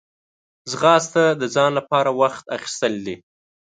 ځغاسته 0.71 1.23
د 1.41 1.43
ځان 1.55 1.71
لپاره 1.79 2.09
وخت 2.21 2.45
اخیستل 2.57 2.93
دي 3.05 3.15